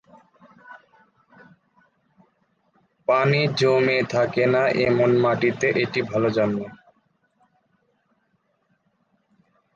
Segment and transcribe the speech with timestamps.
[3.07, 6.67] পানি জমে থাকেনা এমন মাটিতে এটি ভাল জন্মে।